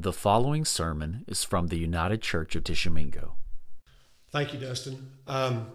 [0.00, 3.34] The following sermon is from the United Church of Tishomingo.
[4.30, 5.10] Thank you, Dustin.
[5.26, 5.66] Um,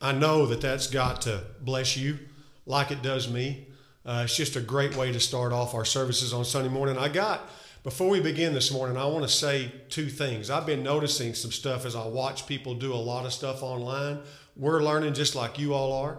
[0.00, 2.18] I know that that's got to bless you
[2.64, 3.66] like it does me.
[4.02, 6.96] Uh, it's just a great way to start off our services on Sunday morning.
[6.96, 7.50] I got,
[7.82, 10.48] before we begin this morning, I want to say two things.
[10.48, 14.20] I've been noticing some stuff as I watch people do a lot of stuff online.
[14.56, 16.16] We're learning just like you all are.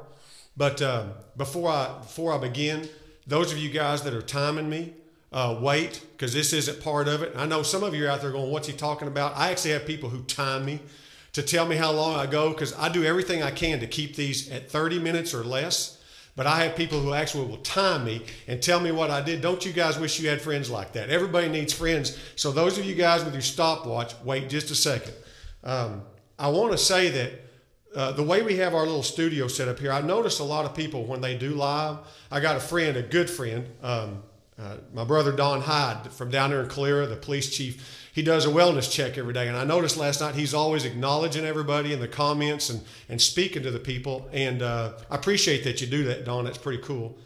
[0.56, 2.88] But um, before I before I begin,
[3.26, 4.94] those of you guys that are timing me,
[5.32, 7.34] uh, wait because this isn't part of it.
[7.36, 9.72] I know some of you are out there going, "What's he talking about?" I actually
[9.72, 10.80] have people who time me
[11.34, 14.16] to tell me how long I go because I do everything I can to keep
[14.16, 15.98] these at 30 minutes or less.
[16.36, 19.42] But I have people who actually will time me and tell me what I did.
[19.42, 21.10] Don't you guys wish you had friends like that?
[21.10, 22.18] Everybody needs friends.
[22.36, 25.14] So those of you guys with your stopwatch, wait just a second.
[25.64, 26.04] Um,
[26.38, 27.32] I want to say that
[27.96, 30.66] uh, the way we have our little studio set up here, I notice a lot
[30.66, 31.98] of people when they do live.
[32.30, 34.22] I got a friend, a good friend, um,
[34.60, 38.10] uh, my brother Don Hyde from down there in Calera, the police chief.
[38.12, 41.46] He does a wellness check every day, and I noticed last night he's always acknowledging
[41.46, 44.28] everybody in the comments and and speaking to the people.
[44.32, 46.46] And uh, I appreciate that you do that, Don.
[46.46, 47.20] That's pretty cool.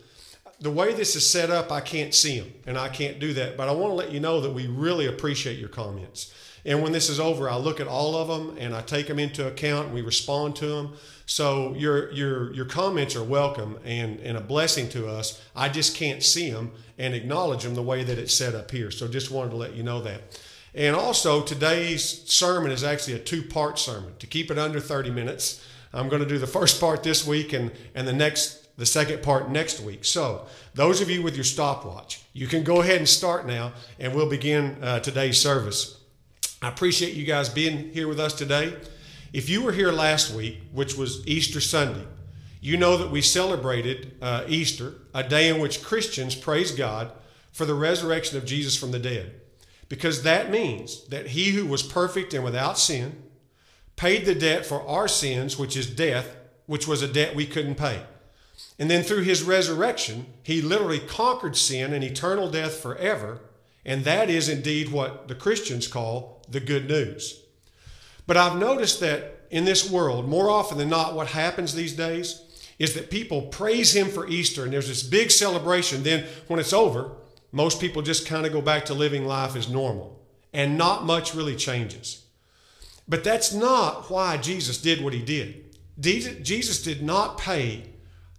[0.59, 3.55] The way this is set up, I can't see them, and I can't do that.
[3.55, 6.33] But I want to let you know that we really appreciate your comments.
[6.65, 9.19] And when this is over, I look at all of them and I take them
[9.19, 10.93] into account and we respond to them.
[11.25, 15.41] So your your your comments are welcome and, and a blessing to us.
[15.55, 18.91] I just can't see them and acknowledge them the way that it's set up here.
[18.91, 20.39] So just wanted to let you know that.
[20.73, 24.13] And also today's sermon is actually a two-part sermon.
[24.19, 27.53] To keep it under 30 minutes, I'm going to do the first part this week
[27.53, 30.05] and and the next the second part next week.
[30.05, 34.13] So those of you with your stopwatch, you can go ahead and start now, and
[34.15, 36.00] we'll begin uh, today's service.
[36.61, 38.75] I appreciate you guys being here with us today.
[39.33, 42.05] If you were here last week, which was Easter Sunday,
[42.59, 47.11] you know that we celebrated uh, Easter, a day in which Christians praise God
[47.51, 49.41] for the resurrection of Jesus from the dead.
[49.89, 53.23] Because that means that he who was perfect and without sin
[53.95, 56.35] paid the debt for our sins, which is death,
[56.67, 58.03] which was a debt we couldn't pay.
[58.77, 63.39] And then through his resurrection, he literally conquered sin and eternal death forever.
[63.85, 67.43] And that is indeed what the Christians call the good news.
[68.27, 72.43] But I've noticed that in this world, more often than not, what happens these days
[72.79, 76.03] is that people praise Him for Easter and there's this big celebration.
[76.03, 77.11] Then when it's over,
[77.51, 80.19] most people just kind of go back to living life as normal
[80.53, 82.25] and not much really changes.
[83.07, 85.75] But that's not why Jesus did what He did.
[85.99, 87.83] Jesus did not pay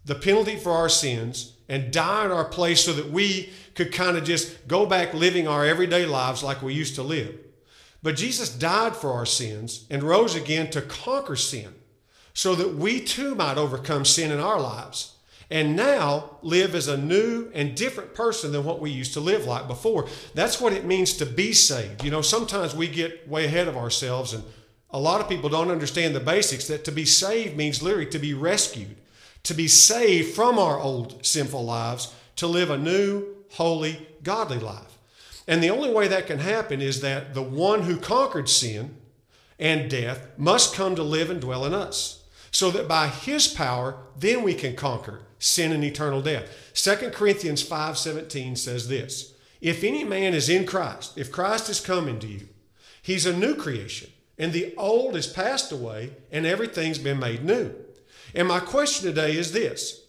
[0.05, 4.19] the penalty for our sins and die in our place so that we could kind
[4.19, 7.35] of just go back living our everyday lives like we used to live.
[8.03, 11.73] But Jesus died for our sins and rose again to conquer sin
[12.35, 15.17] so that we too might overcome sin in our lives
[15.51, 19.47] and now live as a new and different person than what we used to live
[19.47, 20.07] like before.
[20.35, 22.05] That's what it means to be saved.
[22.05, 24.45] You know, sometimes we get way ahead of ourselves, and
[24.91, 28.19] a lot of people don't understand the basics that to be saved means literally to
[28.19, 28.97] be rescued,
[29.45, 34.99] to be saved from our old sinful lives, to live a new, holy, godly life.
[35.47, 38.97] And the only way that can happen is that the one who conquered sin
[39.59, 42.25] and death must come to live and dwell in us.
[42.51, 46.45] So that by his power, then we can conquer sin and eternal death.
[46.75, 52.09] 2 Corinthians 5:17 says this: If any man is in Christ, if Christ has come
[52.09, 52.49] into you,
[53.01, 57.75] he's a new creation, and the old is passed away, and everything's been made new.
[58.35, 60.03] And my question today is this: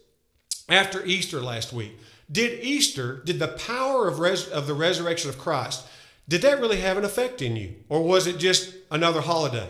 [0.68, 1.98] after Easter last week,
[2.30, 5.86] did Easter, did the power of, res, of the resurrection of Christ,
[6.28, 7.74] did that really have an effect in you?
[7.88, 9.68] Or was it just another holiday?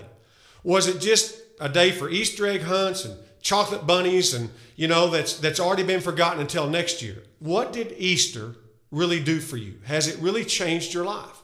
[0.63, 5.11] Was it just a day for Easter egg hunts and chocolate bunnies and, you know,
[5.11, 7.23] that's, that's already been forgotten until next year?
[7.41, 8.55] What did Easter
[8.91, 9.75] really do for you?
[9.85, 11.43] Has it really changed your life?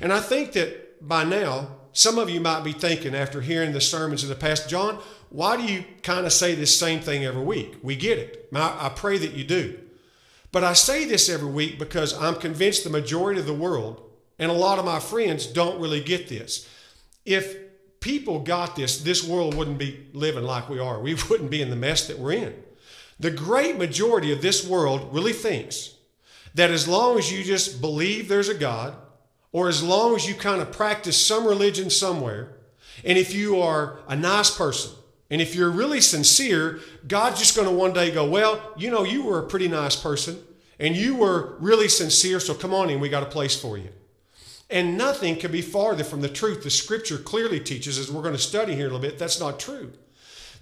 [0.00, 3.80] And I think that by now, some of you might be thinking after hearing the
[3.80, 4.98] sermons of the past, John,
[5.30, 7.76] why do you kind of say this same thing every week?
[7.82, 8.48] We get it.
[8.54, 9.78] I, I pray that you do.
[10.52, 14.02] But I say this every week because I'm convinced the majority of the world
[14.38, 16.68] and a lot of my friends don't really get this.
[17.24, 17.56] If
[18.00, 21.00] people got this, this world wouldn't be living like we are.
[21.00, 22.54] We wouldn't be in the mess that we're in.
[23.18, 25.94] The great majority of this world really thinks
[26.54, 28.94] that as long as you just believe there's a God,
[29.52, 32.56] or as long as you kind of practice some religion somewhere,
[33.04, 34.92] and if you are a nice person,
[35.30, 39.04] and if you're really sincere, God's just going to one day go, Well, you know,
[39.04, 40.38] you were a pretty nice person
[40.78, 43.88] and you were really sincere, so come on in, we got a place for you.
[44.68, 46.62] And nothing could be farther from the truth.
[46.62, 49.40] The scripture clearly teaches, as we're going to study here in a little bit, that's
[49.40, 49.92] not true.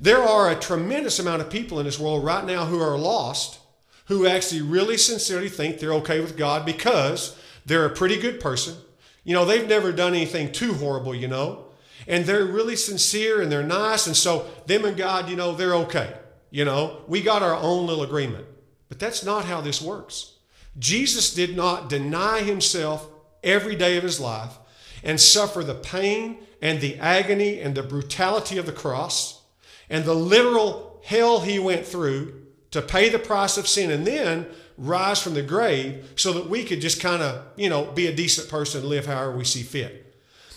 [0.01, 3.59] There are a tremendous amount of people in this world right now who are lost,
[4.07, 8.77] who actually really sincerely think they're okay with God because they're a pretty good person.
[9.25, 11.65] You know, they've never done anything too horrible, you know.
[12.07, 14.07] And they're really sincere and they're nice.
[14.07, 16.15] And so, them and God, you know, they're okay.
[16.51, 18.47] You know, we got our own little agreement.
[18.89, 20.35] But that's not how this works.
[20.79, 23.09] Jesus did not deny himself
[23.43, 24.59] every day of his life
[25.03, 29.43] and suffer the pain and the agony and the brutality of the cross
[29.91, 34.47] and the literal hell he went through to pay the price of sin and then
[34.77, 38.15] rise from the grave so that we could just kind of, you know, be a
[38.15, 40.04] decent person and live however we see fit.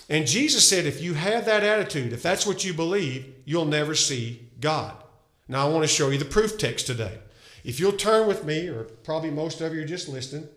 [0.09, 3.93] And Jesus said, if you have that attitude, if that's what you believe, you'll never
[3.93, 4.95] see God.
[5.47, 7.19] Now, I want to show you the proof text today.
[7.63, 10.47] If you'll turn with me, or probably most of you are just listening,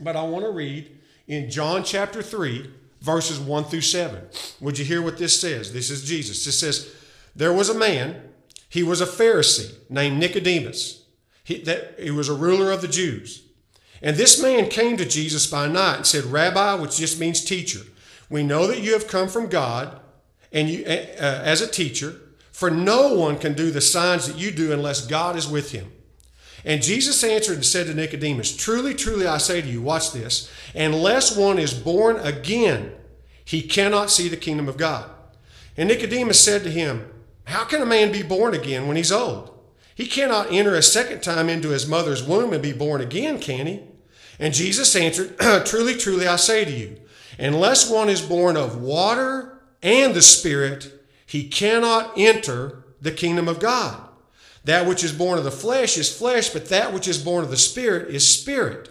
[0.00, 4.20] but I want to read in John chapter 3, verses 1 through 7.
[4.60, 5.72] Would you hear what this says?
[5.72, 6.46] This is Jesus.
[6.46, 6.94] It says,
[7.34, 8.22] There was a man,
[8.68, 11.04] he was a Pharisee named Nicodemus.
[11.44, 13.42] He, that, he was a ruler of the Jews.
[14.02, 17.80] And this man came to Jesus by night and said, Rabbi, which just means teacher,
[18.28, 20.00] we know that you have come from God
[20.52, 22.20] and you, uh, as a teacher,
[22.52, 25.92] for no one can do the signs that you do unless God is with him.
[26.64, 30.50] And Jesus answered and said to Nicodemus, Truly, truly, I say to you, watch this,
[30.74, 32.92] unless one is born again,
[33.44, 35.08] he cannot see the kingdom of God.
[35.76, 37.08] And Nicodemus said to him,
[37.44, 39.56] How can a man be born again when he's old?
[39.94, 43.66] He cannot enter a second time into his mother's womb and be born again, can
[43.66, 43.82] he?
[44.38, 46.96] And Jesus answered, Truly, truly, I say to you,
[47.38, 50.92] unless one is born of water and the Spirit,
[51.26, 54.00] he cannot enter the kingdom of God.
[54.64, 57.50] That which is born of the flesh is flesh, but that which is born of
[57.50, 58.90] the Spirit is spirit.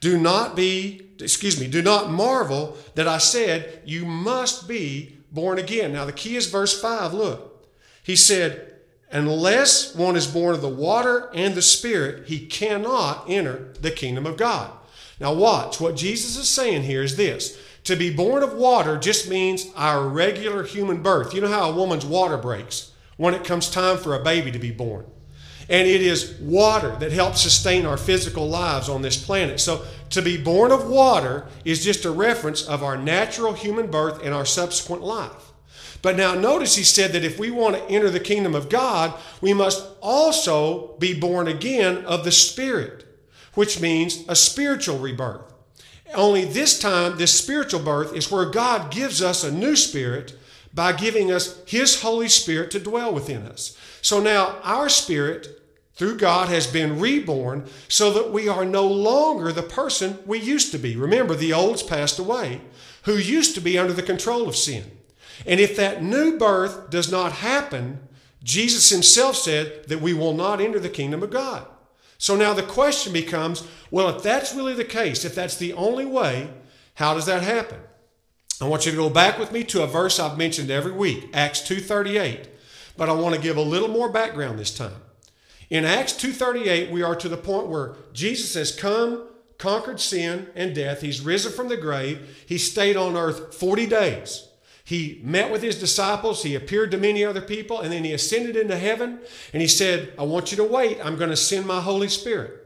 [0.00, 5.58] Do not be, excuse me, do not marvel that I said you must be born
[5.58, 5.92] again.
[5.92, 7.14] Now, the key is verse 5.
[7.14, 7.66] Look,
[8.02, 8.74] he said,
[9.10, 14.24] unless one is born of the water and the Spirit, he cannot enter the kingdom
[14.24, 14.70] of God.
[15.20, 15.80] Now, watch.
[15.80, 17.58] What Jesus is saying here is this
[17.88, 21.34] to be born of water just means our regular human birth.
[21.34, 22.92] You know how a woman's water breaks?
[23.18, 25.04] when it comes time for a baby to be born.
[25.68, 29.60] And it is water that helps sustain our physical lives on this planet.
[29.60, 34.24] So to be born of water is just a reference of our natural human birth
[34.24, 35.52] and our subsequent life.
[36.00, 39.12] But now notice he said that if we want to enter the kingdom of God,
[39.42, 43.04] we must also be born again of the Spirit,
[43.54, 45.47] which means a spiritual rebirth.
[46.14, 50.38] Only this time, this spiritual birth is where God gives us a new spirit
[50.72, 53.76] by giving us His Holy Spirit to dwell within us.
[54.00, 55.62] So now our spirit,
[55.94, 60.72] through God, has been reborn so that we are no longer the person we used
[60.72, 60.96] to be.
[60.96, 62.60] Remember, the old's passed away,
[63.02, 64.84] who used to be under the control of sin.
[65.46, 68.00] And if that new birth does not happen,
[68.42, 71.66] Jesus himself said that we will not enter the kingdom of God.
[72.18, 76.04] So now the question becomes well, if that's really the case, if that's the only
[76.04, 76.50] way,
[76.94, 77.78] how does that happen?
[78.60, 81.30] I want you to go back with me to a verse I've mentioned every week,
[81.32, 82.48] Acts 2:38.
[82.96, 85.00] But I want to give a little more background this time.
[85.70, 90.74] In Acts 2:38, we are to the point where Jesus has come, conquered sin and
[90.74, 91.02] death.
[91.02, 92.44] He's risen from the grave.
[92.46, 94.47] He stayed on earth 40 days.
[94.88, 98.56] He met with his disciples, he appeared to many other people, and then he ascended
[98.56, 99.18] into heaven
[99.52, 100.96] and he said, "I want you to wait.
[101.04, 102.64] I'm going to send my Holy Spirit."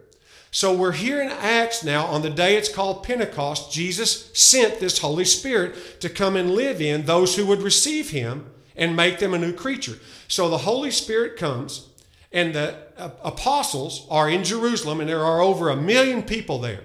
[0.53, 3.73] So we're here in Acts now on the day it's called Pentecost.
[3.73, 8.47] Jesus sent this Holy Spirit to come and live in those who would receive him
[8.77, 9.99] and make them a new creature.
[10.29, 11.89] So the Holy Spirit comes,
[12.31, 12.77] and the
[13.25, 16.85] apostles are in Jerusalem, and there are over a million people there.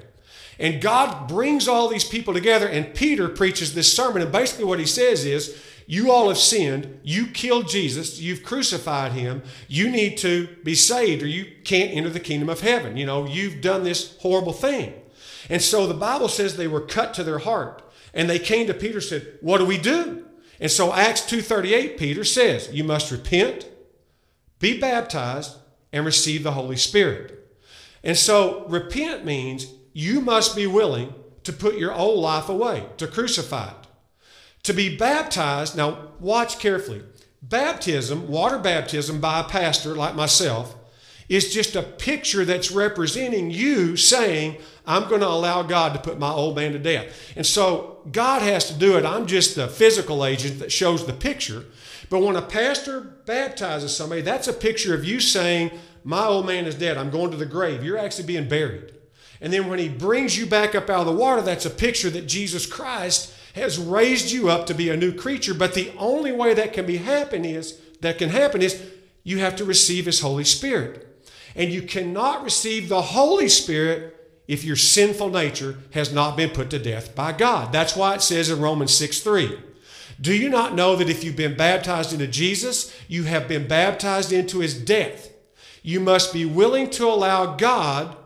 [0.60, 4.22] And God brings all these people together, and Peter preaches this sermon.
[4.22, 7.00] And basically, what he says is, you all have sinned.
[7.04, 8.20] You killed Jesus.
[8.20, 9.42] You've crucified him.
[9.70, 12.98] You need to be saved or you can't enter the kingdom of heaven.
[12.98, 14.94] You know, you've done this horrible thing.
[15.50, 17.84] And so the Bible says they were cut to their heart.
[18.14, 20.26] And they came to Peter and said, What do we do?
[20.60, 23.68] And so Acts 2:38 Peter says, you must repent,
[24.60, 25.56] be baptized
[25.94, 27.34] and receive the Holy Spirit.
[28.04, 31.12] And so repent means you must be willing
[31.44, 33.88] to put your old life away, to crucify it.
[34.62, 37.02] To be baptized, now watch carefully.
[37.42, 40.76] Baptism, water baptism by a pastor like myself,
[41.30, 46.20] is just a picture that's representing you saying, I'm going to allow God to put
[46.20, 47.34] my old man to death.
[47.36, 49.06] And so God has to do it.
[49.06, 51.66] I'm just the physical agent that shows the picture.
[52.12, 55.72] But when a pastor baptizes somebody, that's a picture of you saying,
[56.04, 57.00] My old man is dead.
[57.00, 57.84] I'm going to the grave.
[57.84, 58.94] You're actually being buried.
[59.40, 62.10] And then when he brings you back up out of the water, that's a picture
[62.10, 65.54] that Jesus Christ has raised you up to be a new creature.
[65.54, 68.82] But the only way that can be happen is that can happen is
[69.24, 71.04] you have to receive His Holy Spirit.
[71.56, 74.14] And you cannot receive the Holy Spirit
[74.48, 77.72] if your sinful nature has not been put to death by God.
[77.72, 79.58] That's why it says in Romans 6 3.
[80.20, 84.32] Do you not know that if you've been baptized into Jesus, you have been baptized
[84.32, 85.32] into his death?
[85.84, 88.18] You must be willing to allow God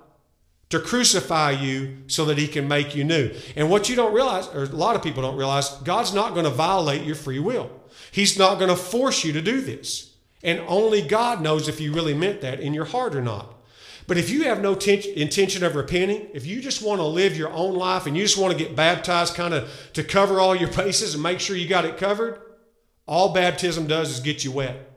[0.72, 3.32] to crucify you so that he can make you new.
[3.56, 6.46] And what you don't realize, or a lot of people don't realize, God's not going
[6.46, 7.70] to violate your free will.
[8.12, 10.16] He's not going to force you to do this.
[10.44, 13.54] And only God knows if you really meant that in your heart or not.
[14.08, 17.52] But if you have no intention of repenting, if you just want to live your
[17.52, 20.72] own life and you just want to get baptized kind of to cover all your
[20.72, 22.42] bases and make sure you got it covered,
[23.06, 24.90] all baptism does is get you wet.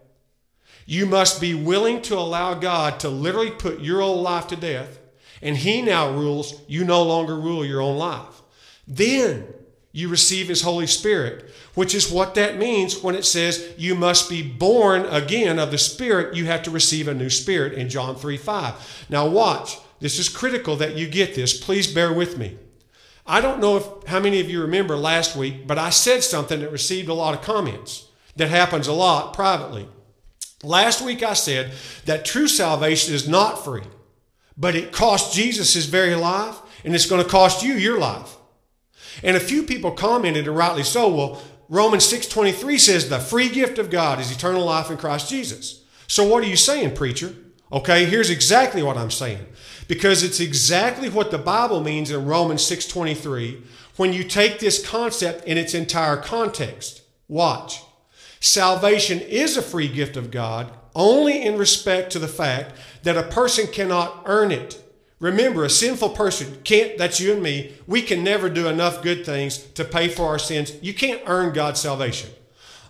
[0.87, 4.99] You must be willing to allow God to literally put your old life to death,
[5.45, 8.43] and He now rules, you no longer rule your own life.
[8.89, 9.47] Then
[9.93, 14.29] you receive His Holy Spirit, which is what that means when it says you must
[14.29, 16.35] be born again of the Spirit.
[16.35, 19.07] You have to receive a new spirit in John 3 5.
[19.09, 19.79] Now, watch.
[20.01, 21.59] This is critical that you get this.
[21.59, 22.59] Please bear with me.
[23.27, 26.61] I don't know if, how many of you remember last week, but I said something
[26.61, 28.09] that received a lot of comments.
[28.37, 29.89] That happens a lot privately.
[30.63, 31.73] Last week I said
[32.05, 33.85] that true salvation is not free,
[34.57, 38.37] but it cost Jesus his very life, and it's going to cost you your life.
[39.23, 43.79] And a few people commented, and rightly so, well, Romans 6.23 says the free gift
[43.79, 45.85] of God is eternal life in Christ Jesus.
[46.07, 47.35] So what are you saying, preacher?
[47.73, 49.47] Okay, here's exactly what I'm saying.
[49.89, 53.63] Because it's exactly what the Bible means in Romans 6.23
[53.97, 57.03] when you take this concept in its entire context.
[57.29, 57.81] Watch.
[58.45, 63.23] Salvation is a free gift of God only in respect to the fact that a
[63.23, 64.85] person cannot earn it.
[65.19, 69.25] Remember, a sinful person can't, that's you and me, we can never do enough good
[69.25, 70.75] things to pay for our sins.
[70.83, 72.29] You can't earn God's salvation.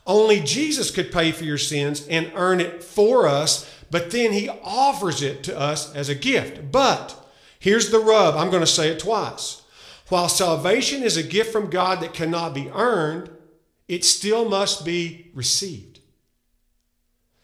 [0.04, 4.48] Only Jesus could pay for your sins and earn it for us, but then he
[4.48, 6.72] offers it to us as a gift.
[6.72, 7.16] But
[7.60, 9.62] here's the rub I'm going to say it twice.
[10.08, 13.30] While salvation is a gift from God that cannot be earned,
[13.88, 16.00] it still must be received.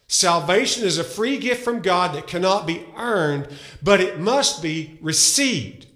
[0.06, 3.48] Salvation is a free gift from God that cannot be earned,
[3.82, 5.86] but it must be received.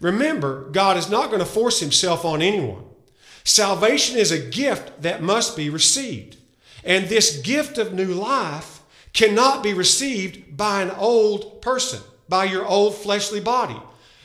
[0.00, 2.84] Remember, God is not going to force himself on anyone.
[3.44, 6.36] Salvation is a gift that must be received.
[6.82, 8.80] And this gift of new life
[9.12, 13.80] cannot be received by an old person, by your old fleshly body.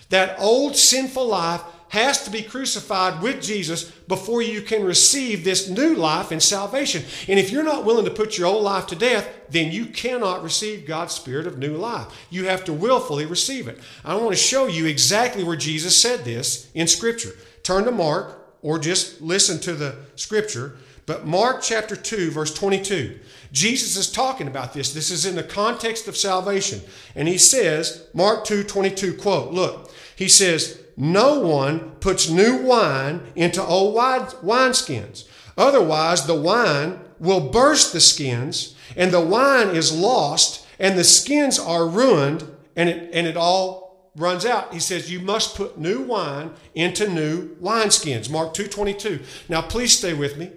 [0.09, 5.69] That old sinful life has to be crucified with Jesus before you can receive this
[5.69, 7.03] new life and salvation.
[7.27, 10.43] And if you're not willing to put your old life to death, then you cannot
[10.43, 12.07] receive God's spirit of new life.
[12.29, 13.79] You have to willfully receive it.
[14.05, 17.31] I want to show you exactly where Jesus said this in Scripture.
[17.63, 20.77] Turn to Mark or just listen to the Scripture.
[21.05, 23.19] But Mark chapter 2, verse 22.
[23.51, 24.93] Jesus is talking about this.
[24.93, 26.81] This is in the context of salvation.
[27.15, 33.21] And he says, Mark 2 22, quote, look, he says, no one puts new wine
[33.33, 35.25] into old wineskins.
[35.57, 41.57] Otherwise, the wine will burst the skins, and the wine is lost, and the skins
[41.57, 42.43] are ruined,
[42.75, 44.73] and it, and it all runs out.
[44.73, 48.29] He says, You must put new wine into new wineskins.
[48.29, 49.23] Mark 2.22.
[49.47, 50.51] Now, please stay with me.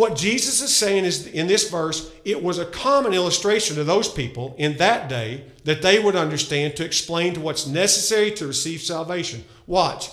[0.00, 4.08] What Jesus is saying is in this verse, it was a common illustration to those
[4.08, 8.80] people in that day that they would understand to explain to what's necessary to receive
[8.80, 9.44] salvation.
[9.66, 10.08] Watch.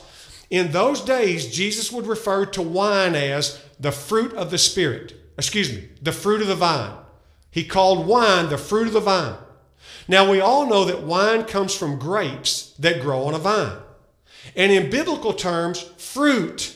[0.50, 5.14] In those days, Jesus would refer to wine as the fruit of the Spirit.
[5.38, 6.98] Excuse me, the fruit of the vine.
[7.50, 9.38] He called wine the fruit of the vine.
[10.06, 13.78] Now, we all know that wine comes from grapes that grow on a vine.
[14.54, 16.76] And in biblical terms, fruit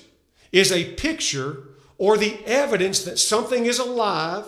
[0.54, 1.68] is a picture
[2.02, 4.44] or the evidence that something is alive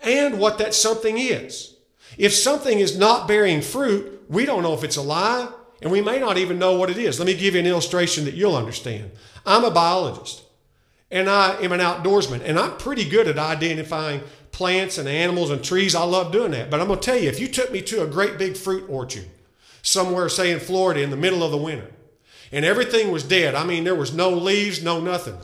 [0.00, 1.74] and what that something is.
[2.16, 5.48] If something is not bearing fruit, we don't know if it's alive
[5.82, 7.18] and we may not even know what it is.
[7.18, 9.10] Let me give you an illustration that you'll understand.
[9.44, 10.44] I'm a biologist
[11.10, 14.22] and I am an outdoorsman and I'm pretty good at identifying
[14.52, 15.96] plants and animals and trees.
[15.96, 16.70] I love doing that.
[16.70, 18.88] But I'm going to tell you, if you took me to a great big fruit
[18.88, 19.26] orchard
[19.82, 21.90] somewhere, say in Florida in the middle of the winter,
[22.52, 25.40] and everything was dead, I mean, there was no leaves, no nothing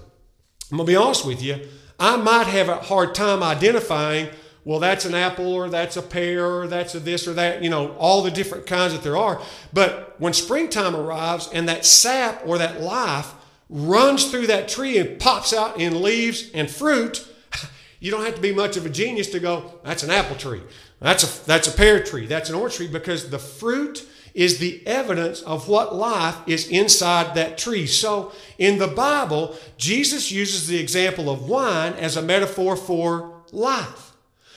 [0.70, 1.66] I'm going to be honest with you,
[1.98, 4.28] I might have a hard time identifying,
[4.64, 7.70] well, that's an apple or that's a pear or that's a this or that, you
[7.70, 9.40] know, all the different kinds that there are.
[9.72, 13.32] But when springtime arrives and that sap or that life
[13.68, 17.26] runs through that tree and pops out in leaves and fruit,
[18.00, 20.62] you don't have to be much of a genius to go, that's an apple tree.
[21.00, 22.26] That's a, that's a pear tree.
[22.26, 27.34] That's an orange tree because the fruit is the evidence of what life is inside
[27.34, 27.86] that tree.
[27.86, 34.12] So in the Bible, Jesus uses the example of wine as a metaphor for life.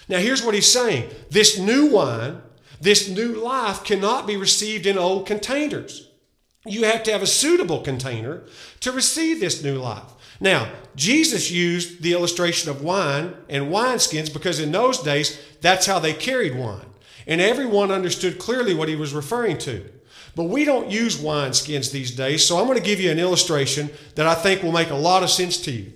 [0.08, 2.42] Now, here's what he's saying this new wine,
[2.80, 6.10] this new life cannot be received in old containers.
[6.66, 8.44] You have to have a suitable container
[8.82, 10.04] to receive this new life.
[10.40, 16.00] Now, Jesus used the illustration of wine and wineskins because in those days, that's how
[16.00, 16.86] they carried wine.
[17.28, 19.90] And everyone understood clearly what he was referring to.
[20.36, 23.92] But we don't use wineskins these days, so I'm going to give you an illustration
[24.16, 25.94] that I think will make a lot of sense to you.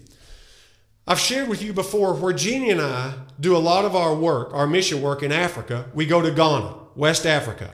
[1.07, 4.53] I've shared with you before where Jeannie and I do a lot of our work,
[4.53, 5.85] our mission work in Africa.
[5.93, 7.73] We go to Ghana, West Africa.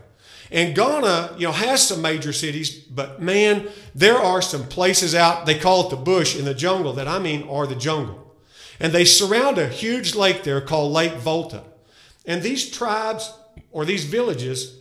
[0.51, 5.48] And Ghana, you know, has some major cities, but man, there are some places out,
[5.48, 8.36] they call it the bush in the jungle, that I mean are the jungle.
[8.79, 11.63] And they surround a huge lake there called Lake Volta.
[12.25, 13.33] And these tribes
[13.74, 14.80] or these villages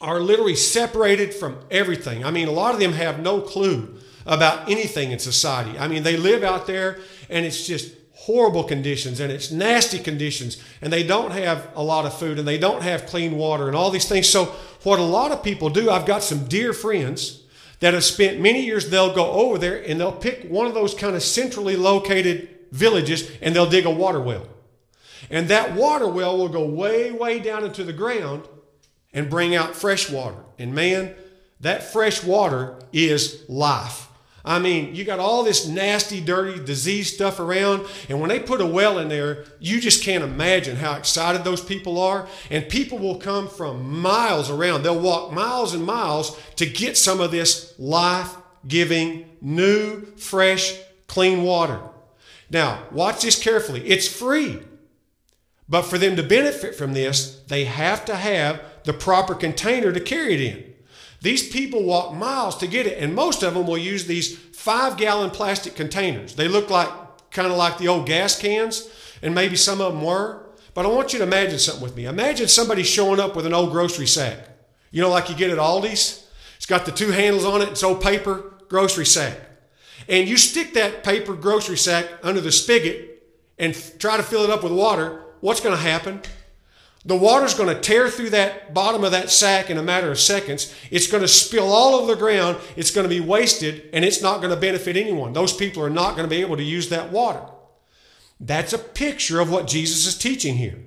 [0.00, 2.24] are literally separated from everything.
[2.24, 5.76] I mean, a lot of them have no clue about anything in society.
[5.76, 10.62] I mean, they live out there and it's just horrible conditions and it's nasty conditions
[10.82, 13.74] and they don't have a lot of food and they don't have clean water and
[13.74, 14.28] all these things.
[14.28, 14.54] So,
[14.84, 17.42] what a lot of people do, I've got some dear friends
[17.80, 20.94] that have spent many years, they'll go over there and they'll pick one of those
[20.94, 24.46] kind of centrally located villages and they'll dig a water well.
[25.30, 28.48] And that water well will go way, way down into the ground
[29.12, 30.38] and bring out fresh water.
[30.58, 31.14] And man,
[31.60, 34.08] that fresh water is life.
[34.44, 38.62] I mean, you got all this nasty, dirty, disease stuff around, and when they put
[38.62, 42.26] a well in there, you just can't imagine how excited those people are.
[42.50, 44.84] And people will come from miles around.
[44.84, 51.42] They'll walk miles and miles to get some of this life giving, new, fresh, clean
[51.42, 51.80] water.
[52.48, 53.86] Now, watch this carefully.
[53.86, 54.60] It's free.
[55.68, 60.00] But for them to benefit from this, they have to have the proper container to
[60.00, 60.74] carry it in.
[61.20, 64.96] These people walk miles to get it, and most of them will use these five
[64.96, 66.34] gallon plastic containers.
[66.34, 66.88] They look like
[67.30, 68.88] kind of like the old gas cans,
[69.22, 70.46] and maybe some of them were.
[70.74, 72.06] But I want you to imagine something with me.
[72.06, 74.38] Imagine somebody showing up with an old grocery sack.
[74.90, 76.26] You know, like you get at Aldi's?
[76.56, 79.38] It's got the two handles on it, it's old paper grocery sack.
[80.08, 83.22] And you stick that paper grocery sack under the spigot
[83.58, 85.24] and try to fill it up with water.
[85.40, 86.22] What's going to happen?
[87.04, 90.18] The water's going to tear through that bottom of that sack in a matter of
[90.18, 90.74] seconds.
[90.90, 92.58] It's going to spill all over the ground.
[92.76, 95.32] It's going to be wasted and it's not going to benefit anyone.
[95.32, 97.42] Those people are not going to be able to use that water.
[98.40, 100.78] That's a picture of what Jesus is teaching here.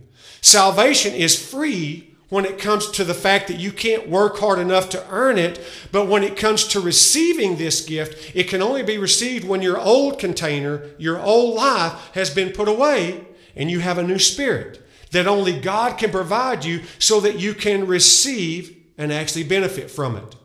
[0.42, 4.90] Salvation is free when it comes to the fact that you can't work hard enough
[4.90, 5.60] to earn it,
[5.92, 9.78] but when it comes to receiving this gift, it can only be received when your
[9.78, 14.86] old container, your old life has been put away and you have a new spirit
[15.12, 20.16] that only God can provide you so that you can receive and actually benefit from
[20.16, 20.36] it.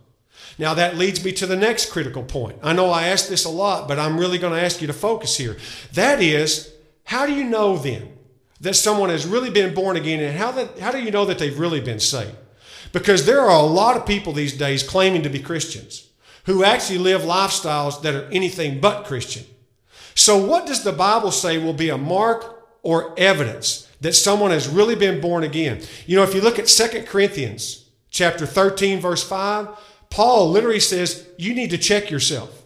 [0.59, 2.59] Now, that leads me to the next critical point.
[2.63, 4.93] I know I ask this a lot, but I'm really going to ask you to
[4.93, 5.57] focus here.
[5.93, 6.73] That is,
[7.05, 8.13] how do you know then
[8.61, 11.39] that someone has really been born again, and how, that, how do you know that
[11.39, 12.35] they've really been saved?
[12.93, 16.09] Because there are a lot of people these days claiming to be Christians
[16.47, 19.45] who actually live lifestyles that are anything but Christian.
[20.15, 22.56] So, what does the Bible say will be a mark
[22.87, 25.83] or evidence that someone has really been born again.
[26.07, 29.69] You know, if you look at Second Corinthians chapter 13 verse 5,
[30.09, 32.63] Paul literally says you need to check yourself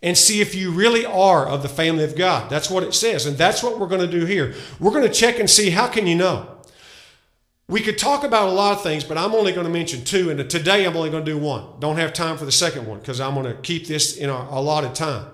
[0.00, 2.48] and see if you really are of the family of God.
[2.48, 4.54] That's what it says, and that's what we're going to do here.
[4.78, 6.50] We're going to check and see how can you know?
[7.66, 10.30] We could talk about a lot of things, but I'm only going to mention two,
[10.30, 11.80] and today I'm only going to do one.
[11.80, 14.46] Don't have time for the second one because I'm going to keep this in our
[14.50, 15.26] allotted time.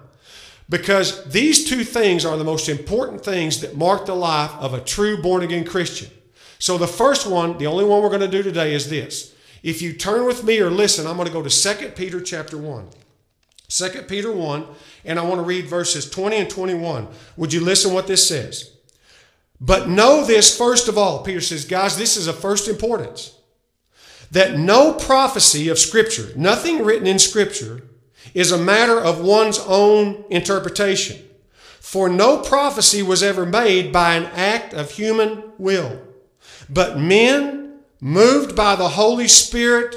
[0.70, 4.80] Because these two things are the most important things that mark the life of a
[4.80, 6.08] true born again Christian.
[6.60, 9.34] So the first one, the only one we're going to do today is this.
[9.64, 12.56] If you turn with me or listen, I'm going to go to 2 Peter chapter
[12.56, 12.88] 1.
[13.68, 14.66] 2 Peter 1,
[15.04, 17.08] and I want to read verses 20 and 21.
[17.36, 18.72] Would you listen what this says?
[19.60, 23.36] But know this first of all, Peter says, guys, this is of first importance.
[24.30, 27.82] That no prophecy of Scripture, nothing written in Scripture,
[28.34, 31.26] is a matter of one's own interpretation.
[31.78, 36.00] For no prophecy was ever made by an act of human will,
[36.68, 39.96] but men moved by the Holy Spirit,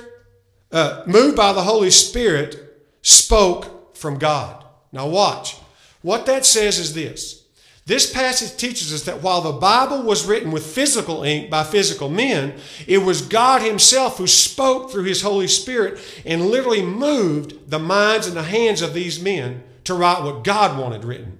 [0.71, 4.65] uh, moved by the Holy Spirit, spoke from God.
[4.91, 5.57] Now watch.
[6.01, 7.42] What that says is this.
[7.85, 12.07] This passage teaches us that while the Bible was written with physical ink by physical
[12.07, 17.79] men, it was God Himself who spoke through His Holy Spirit and literally moved the
[17.79, 21.39] minds and the hands of these men to write what God wanted written.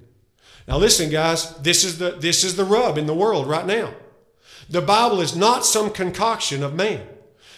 [0.67, 3.93] Now listen, guys, this is the, this is the rub in the world right now.
[4.69, 7.07] The Bible is not some concoction of man.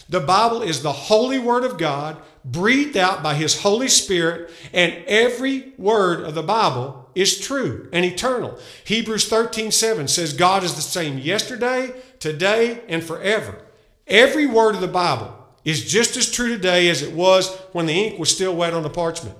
[0.10, 4.94] The Bible is the holy word of God, breathed out by His Holy Spirit, and
[5.08, 8.60] every word of the Bible is true and eternal.
[8.84, 13.62] Hebrews 13 7 says God is the same yesterday, today, and forever.
[14.08, 17.94] Every word of the Bible is just as true today as it was when the
[17.94, 19.36] ink was still wet on the parchment.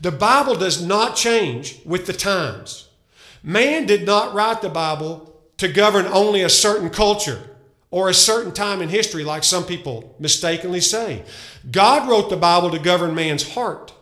[0.00, 2.88] The Bible does not change with the times.
[3.42, 7.40] Man did not write the Bible to govern only a certain culture
[7.90, 11.22] or a certain time in history, like some people mistakenly say.
[11.70, 13.92] God wrote the Bible to govern man's heart,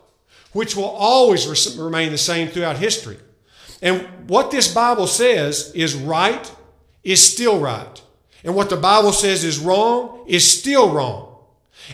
[0.55, 3.17] which will always remain the same throughout history.
[3.81, 6.49] And what this Bible says is right
[7.03, 8.01] is still right.
[8.41, 11.35] And what the Bible says is wrong is still wrong.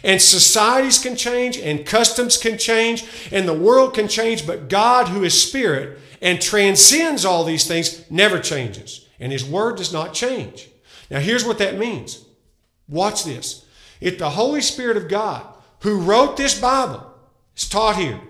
[0.03, 5.07] And societies can change, and customs can change, and the world can change, but God,
[5.07, 9.07] who is spirit and transcends all these things, never changes.
[9.19, 10.69] And His Word does not change.
[11.09, 12.23] Now, here's what that means.
[12.87, 13.65] Watch this.
[13.99, 15.47] If the Holy Spirit of God,
[15.79, 17.11] who wrote this Bible,
[17.55, 18.21] is taught here,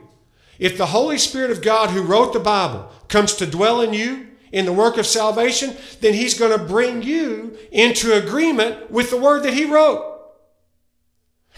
[0.62, 4.28] if the Holy Spirit of God, who wrote the Bible, comes to dwell in you
[4.52, 9.18] in the work of salvation, then He's going to bring you into agreement with the
[9.18, 10.22] Word that He wrote.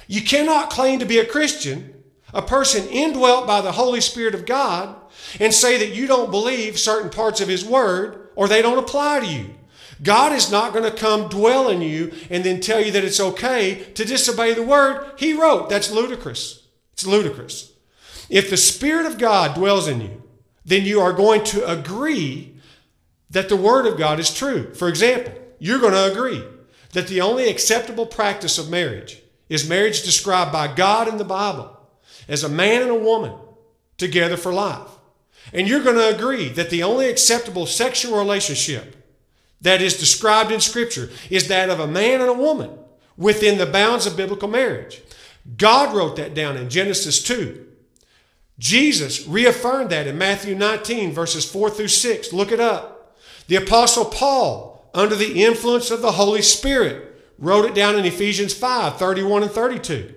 [0.07, 2.01] You cannot claim to be a Christian,
[2.33, 4.95] a person indwelt by the Holy Spirit of God,
[5.37, 9.19] and say that you don't believe certain parts of His Word or they don't apply
[9.19, 9.53] to you.
[10.01, 13.19] God is not going to come dwell in you and then tell you that it's
[13.19, 15.69] okay to disobey the Word He wrote.
[15.69, 16.65] That's ludicrous.
[16.93, 17.72] It's ludicrous.
[18.33, 20.23] If the Spirit of God dwells in you,
[20.65, 22.55] then you are going to agree
[23.29, 24.73] that the Word of God is true.
[24.73, 26.43] For example, you're going to agree
[26.93, 31.79] that the only acceptable practice of marriage is marriage described by God in the Bible
[32.27, 33.35] as a man and a woman
[33.97, 34.89] together for life.
[35.53, 38.95] And you're going to agree that the only acceptable sexual relationship
[39.61, 42.71] that is described in Scripture is that of a man and a woman
[43.15, 45.03] within the bounds of biblical marriage.
[45.55, 47.67] God wrote that down in Genesis 2.
[48.59, 52.33] Jesus reaffirmed that in Matthew 19, verses 4 through 6.
[52.33, 53.17] Look it up.
[53.47, 58.53] The Apostle Paul, under the influence of the Holy Spirit, wrote it down in Ephesians
[58.53, 60.13] 5 31 and 32.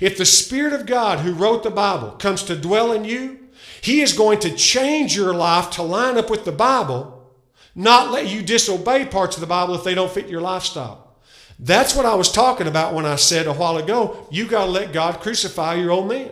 [0.00, 3.38] If the Spirit of God who wrote the Bible comes to dwell in you,
[3.80, 7.32] He is going to change your life to line up with the Bible,
[7.74, 11.14] not let you disobey parts of the Bible if they don't fit your lifestyle.
[11.60, 14.70] That's what I was talking about when I said a while ago, you got to
[14.70, 16.30] let God crucify your old man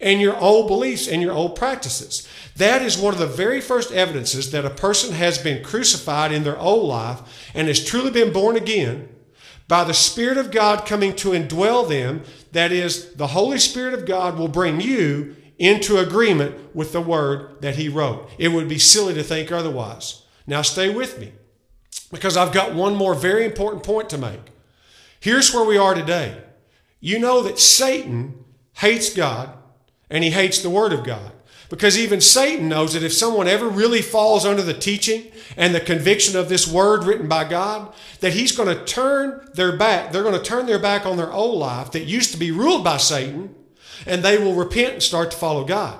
[0.00, 2.28] and your old beliefs and your old practices.
[2.56, 6.44] That is one of the very first evidences that a person has been crucified in
[6.44, 9.08] their old life and has truly been born again
[9.68, 14.06] by the Spirit of God coming to indwell them, that is, the Holy Spirit of
[14.06, 18.30] God will bring you into agreement with the word that He wrote.
[18.38, 20.22] It would be silly to think otherwise.
[20.46, 21.32] Now, stay with me
[22.10, 24.40] because I've got one more very important point to make.
[25.18, 26.40] Here's where we are today.
[27.00, 29.55] You know that Satan hates God
[30.10, 31.32] and he hates the Word of God.
[31.68, 35.80] Because even Satan knows that if someone ever really falls under the teaching and the
[35.80, 40.12] conviction of this word written by God, that he's going to turn their back.
[40.12, 42.84] They're going to turn their back on their old life that used to be ruled
[42.84, 43.54] by Satan,
[44.06, 45.98] and they will repent and start to follow God.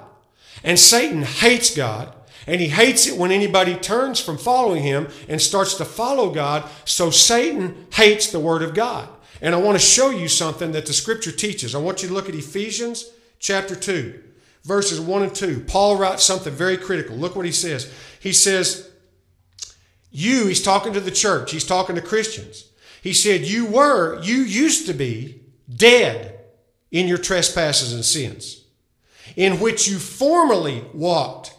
[0.63, 2.15] And Satan hates God,
[2.47, 6.69] and he hates it when anybody turns from following him and starts to follow God.
[6.85, 9.09] So Satan hates the word of God.
[9.43, 11.75] And I want to show you something that the scripture teaches.
[11.75, 14.23] I want you to look at Ephesians chapter 2
[14.67, 17.17] verses 1 and 2, Paul writes something very critical.
[17.17, 17.91] Look what he says.
[18.21, 18.91] He says,
[20.11, 22.69] You, he's talking to the church, he's talking to Christians.
[23.01, 25.41] He said, You were, you used to be
[25.75, 26.41] dead
[26.91, 28.65] in your trespasses and sins,
[29.37, 31.55] in which you formerly walked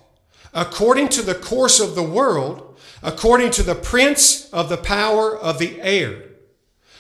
[0.54, 5.60] according to the course of the world, according to the prince of the power of
[5.60, 6.24] the air,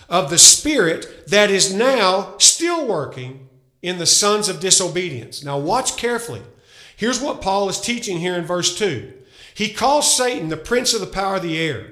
[0.07, 3.46] of the spirit that is now still working
[3.81, 5.43] in the sons of disobedience.
[5.43, 6.41] Now, watch carefully.
[6.95, 9.13] Here's what Paul is teaching here in verse 2.
[9.53, 11.91] He calls Satan the prince of the power of the air.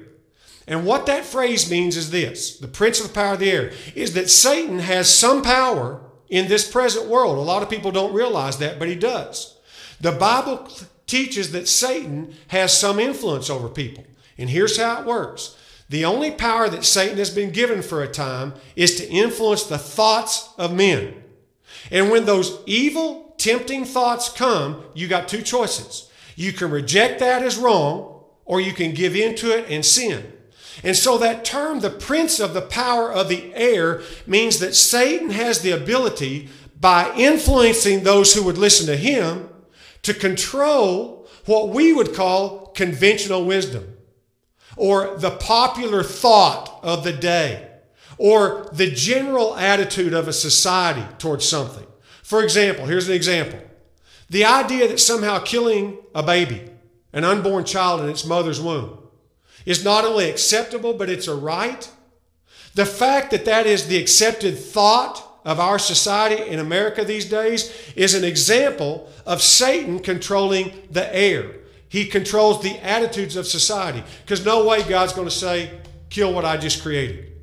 [0.68, 3.72] And what that phrase means is this the prince of the power of the air
[3.94, 7.38] is that Satan has some power in this present world.
[7.38, 9.56] A lot of people don't realize that, but he does.
[10.00, 10.68] The Bible
[11.06, 14.04] teaches that Satan has some influence over people.
[14.36, 15.56] And here's how it works
[15.88, 19.78] the only power that Satan has been given for a time is to influence the
[19.78, 21.22] thoughts of men.
[21.90, 26.10] And when those evil, tempting thoughts come, you got two choices.
[26.34, 30.32] You can reject that as wrong, or you can give in to it and sin.
[30.84, 35.30] And so that term, the prince of the power of the air, means that Satan
[35.30, 39.48] has the ability, by influencing those who would listen to him,
[40.02, 43.96] to control what we would call conventional wisdom
[44.76, 47.65] or the popular thought of the day
[48.18, 51.86] or the general attitude of a society towards something.
[52.22, 53.60] For example, here's an example
[54.28, 56.68] the idea that somehow killing a baby,
[57.12, 58.98] an unborn child in its mother's womb,
[59.64, 61.90] is not only acceptable, but it's a right.
[62.74, 67.72] The fact that that is the accepted thought of our society in America these days
[67.94, 71.52] is an example of Satan controlling the air.
[71.88, 76.44] He controls the attitudes of society because no way God's going to say, kill what
[76.44, 77.35] I just created.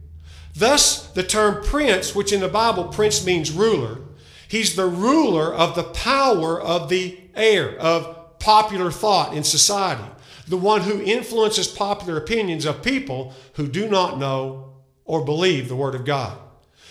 [0.55, 3.99] Thus, the term prince, which in the Bible, prince means ruler,
[4.47, 10.03] he's the ruler of the power of the air, of popular thought in society,
[10.47, 14.73] the one who influences popular opinions of people who do not know
[15.05, 16.37] or believe the Word of God.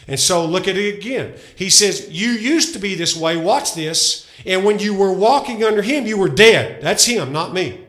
[0.09, 1.35] And so look at it again.
[1.55, 5.63] He says, You used to be this way, watch this, and when you were walking
[5.63, 6.83] under Him, you were dead.
[6.83, 7.82] That's Him, not me.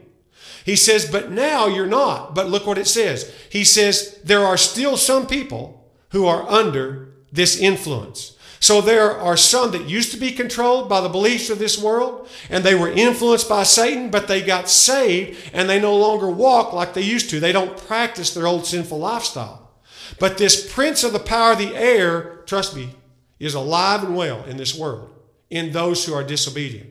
[0.66, 2.36] He says, But now you're not.
[2.36, 3.34] But look what it says.
[3.50, 8.38] He says, There are still some people who are under this influence.
[8.60, 12.30] So there are some that used to be controlled by the beliefs of this world
[12.50, 16.72] and they were influenced by Satan, but they got saved and they no longer walk
[16.72, 17.42] like they used to.
[17.42, 19.70] They don't practice their old sinful lifestyle.
[20.18, 22.96] But this prince of the power of the air, trust me,
[23.38, 25.10] is alive and well in this world
[25.50, 26.90] in those who are disobedient.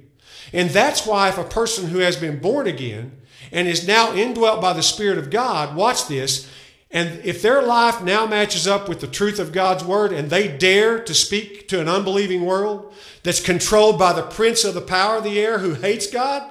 [0.52, 4.60] And that's why if a person who has been born again and is now indwelt
[4.60, 6.50] by the Spirit of God, watch this,
[6.90, 10.46] and if their life now matches up with the truth of God's word and they
[10.46, 15.16] dare to speak to an unbelieving world that's controlled by the prince of the power
[15.16, 16.50] of the air who hates God,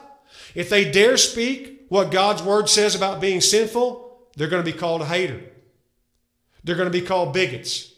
[0.56, 4.78] if they dare speak what God's word says about being sinful, they're going to be
[4.78, 5.42] called a hater.
[6.64, 7.94] They're going to be called bigots.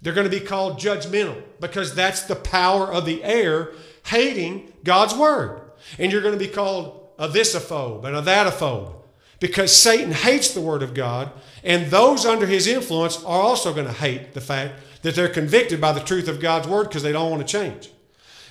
[0.00, 3.72] They're going to be called judgmental because that's the power of the air
[4.04, 5.60] hating God's word.
[5.98, 8.94] And you're going to be called a thisophobe and a thatophobe
[9.40, 11.30] because Satan hates the word of God,
[11.62, 15.80] and those under his influence are also going to hate the fact that they're convicted
[15.80, 17.90] by the truth of God's word because they don't want to change.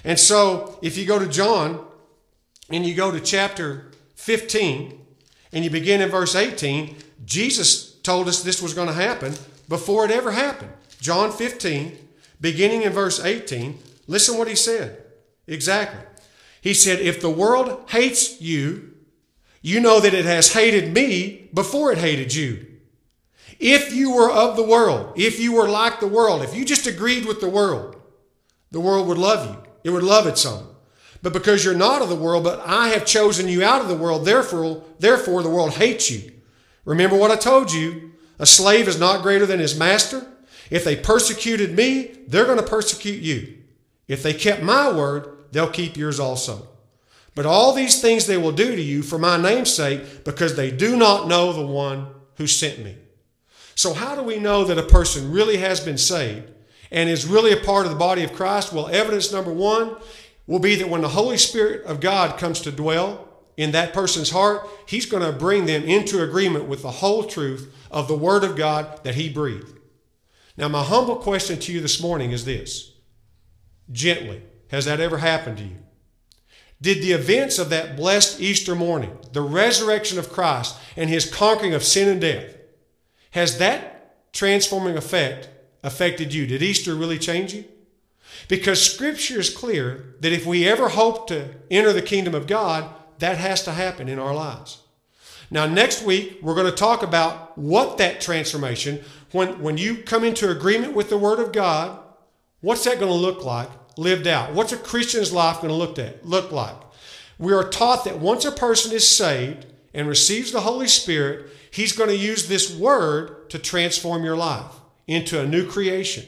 [0.04, 1.84] And so, if you go to John
[2.70, 5.00] and you go to chapter 15
[5.52, 9.34] and you begin in verse 18, Jesus told us this was going to happen
[9.70, 10.74] before it ever happened.
[11.00, 11.98] John 15,
[12.39, 15.03] beginning in verse 18, listen what he said.
[15.48, 16.00] Exactly.
[16.62, 18.94] He said, If the world hates you,
[19.62, 22.68] you know that it has hated me before it hated you.
[23.60, 26.88] If you were of the world, if you were like the world, if you just
[26.88, 27.96] agreed with the world,
[28.72, 29.72] the world would love you.
[29.84, 30.68] It would love its own.
[31.22, 33.96] But because you're not of the world, but I have chosen you out of the
[33.96, 36.32] world, therefore, therefore the world hates you.
[36.84, 38.12] Remember what I told you.
[38.40, 40.28] A slave is not greater than his master.
[40.70, 43.62] If they persecuted me, they're going to persecute you.
[44.08, 46.68] If they kept my word, they'll keep yours also.
[47.36, 50.72] But all these things they will do to you for my name's sake, because they
[50.72, 52.98] do not know the one who sent me.
[53.76, 56.52] So, how do we know that a person really has been saved
[56.92, 58.72] and is really a part of the body of Christ?
[58.72, 59.96] Well, evidence number one
[60.46, 64.30] will be that when the Holy Spirit of God comes to dwell in that person's
[64.30, 68.44] heart, He's going to bring them into agreement with the whole truth of the Word
[68.44, 69.80] of God that He breathed.
[70.56, 72.93] Now, my humble question to you this morning is this
[73.91, 75.78] gently, has that ever happened to you?
[76.82, 81.74] Did the events of that blessed Easter morning, the resurrection of Christ and his conquering
[81.74, 82.58] of sin and death,
[83.32, 85.48] has that transforming effect
[85.82, 86.46] affected you?
[86.46, 87.65] Did Easter really change you?
[88.48, 92.93] Because scripture is clear that if we ever hope to enter the kingdom of God,
[93.19, 94.82] that has to happen in our lives.
[95.50, 100.24] Now, next week, we're going to talk about what that transformation, when, when you come
[100.24, 102.00] into agreement with the Word of God,
[102.63, 104.54] what's that going to look like lived out.
[104.54, 106.76] What's a Christian's life going to look, at, look like?
[107.38, 111.95] We are taught that once a person is saved and receives the Holy Spirit, he's
[111.95, 114.71] going to use this word to transform your life
[115.08, 116.26] into a new creation.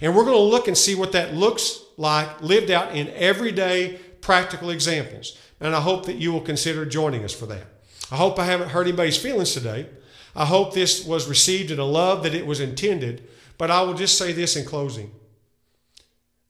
[0.00, 3.98] And we're going to look and see what that looks like lived out in everyday
[4.20, 5.38] practical examples.
[5.60, 7.66] And I hope that you will consider joining us for that.
[8.10, 9.86] I hope I haven't hurt anybody's feelings today.
[10.34, 13.26] I hope this was received in a love that it was intended.
[13.56, 15.12] But I will just say this in closing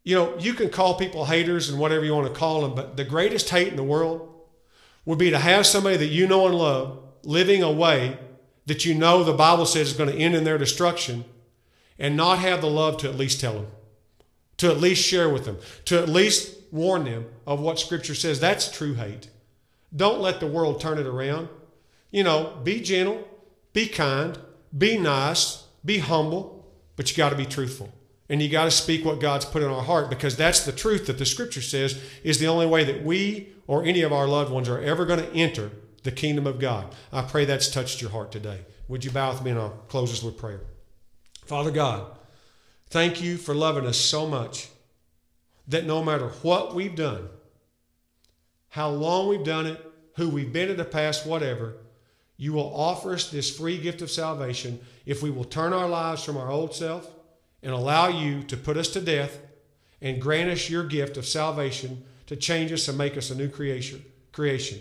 [0.07, 2.97] you know, you can call people haters and whatever you want to call them, but
[2.97, 4.33] the greatest hate in the world
[5.05, 8.16] would be to have somebody that you know and love living a way
[8.66, 11.25] that you know the Bible says is going to end in their destruction
[11.99, 13.66] and not have the love to at least tell them,
[14.59, 18.38] to at least share with them, to at least warn them of what Scripture says.
[18.38, 19.29] That's true hate.
[19.95, 21.49] Don't let the world turn it around.
[22.12, 23.27] You know, be gentle,
[23.73, 24.38] be kind,
[24.77, 26.64] be nice, be humble,
[26.95, 27.92] but you got to be truthful.
[28.29, 31.07] And you got to speak what God's put in our heart because that's the truth
[31.07, 34.51] that the scripture says is the only way that we or any of our loved
[34.51, 35.71] ones are ever going to enter
[36.03, 36.95] the kingdom of God.
[37.12, 38.61] I pray that's touched your heart today.
[38.89, 40.62] Would you bow with me and I'll close this with prayer.
[41.45, 42.19] Father God,
[42.89, 44.69] thank you for loving us so much
[45.69, 47.29] that no matter what we've done,
[48.71, 49.85] how long we've done it,
[50.17, 51.77] who we've been in the past, whatever,
[52.37, 56.23] you will offer us this free gift of salvation if we will turn our lives
[56.23, 57.09] from our old self
[57.62, 59.38] and allow you to put us to death
[60.01, 63.49] and grant us your gift of salvation to change us and make us a new
[63.49, 64.05] creation.
[64.33, 64.81] creation.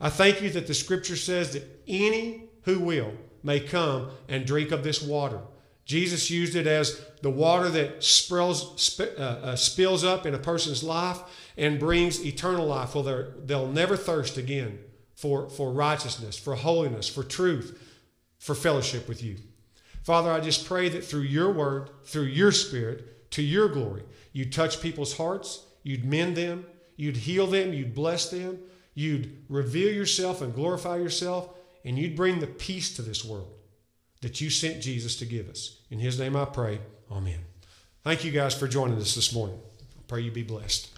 [0.00, 4.70] I thank you that the scripture says that any who will may come and drink
[4.70, 5.40] of this water.
[5.84, 10.38] Jesus used it as the water that spills, sp- uh, uh, spills up in a
[10.38, 11.18] person's life
[11.56, 12.94] and brings eternal life.
[12.94, 14.78] Well, they'll never thirst again
[15.14, 17.82] for, for righteousness, for holiness, for truth,
[18.38, 19.36] for fellowship with you.
[20.08, 24.54] Father, I just pray that through your word, through your spirit, to your glory, you'd
[24.54, 26.64] touch people's hearts, you'd mend them,
[26.96, 28.58] you'd heal them, you'd bless them,
[28.94, 31.50] you'd reveal yourself and glorify yourself,
[31.84, 33.52] and you'd bring the peace to this world
[34.22, 35.78] that you sent Jesus to give us.
[35.90, 36.80] In his name I pray.
[37.12, 37.40] Amen.
[38.02, 39.58] Thank you guys for joining us this morning.
[39.78, 40.97] I pray you be blessed.